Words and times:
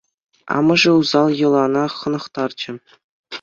Амӑшӗ 0.55 0.91
усал 0.99 1.27
йӑлана 1.39 1.85
хӑнӑхтарчӗ. 1.97 2.71